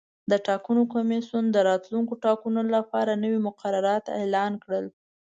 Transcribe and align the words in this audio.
د 0.31 0.33
ټاکنو 0.47 0.81
کمیسیون 0.93 1.45
د 1.51 1.57
راتلونکو 1.69 2.13
ټاکنو 2.25 2.61
لپاره 2.75 3.19
نوي 3.23 3.39
مقررات 3.47 4.05
اعلان 4.19 4.51
کړل. 4.63 4.85